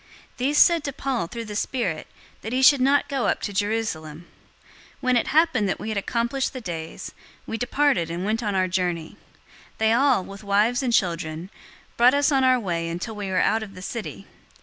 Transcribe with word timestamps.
These 0.37 0.57
said 0.57 0.83
to 0.85 0.93
Paul 0.93 1.27
through 1.27 1.45
the 1.45 1.55
Spirit, 1.55 2.07
that 2.41 2.51
he 2.53 2.63
should 2.63 2.81
not 2.81 3.07
go 3.07 3.27
up 3.27 3.39
to 3.43 3.53
Jerusalem. 3.53 4.25
021:005 4.93 4.95
When 5.01 5.15
it 5.15 5.27
happened 5.27 5.69
that 5.69 5.79
we 5.79 5.89
had 5.89 5.97
accomplished 5.99 6.53
the 6.53 6.59
days, 6.59 7.11
we 7.45 7.55
departed 7.55 8.09
and 8.09 8.25
went 8.25 8.41
on 8.41 8.55
our 8.55 8.67
journey. 8.67 9.17
They 9.77 9.93
all, 9.93 10.23
with 10.25 10.43
wives 10.43 10.81
and 10.81 10.91
children, 10.91 11.51
brought 11.97 12.15
us 12.15 12.31
on 12.31 12.43
our 12.43 12.59
way 12.59 12.89
until 12.89 13.13
we 13.15 13.27
were 13.29 13.41
out 13.41 13.61
of 13.61 13.75
the 13.75 13.83
city. 13.83 14.25